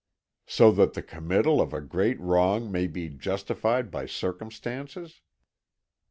[0.47, 5.21] "So that the committal of a great wrong may be justified by circumstances?"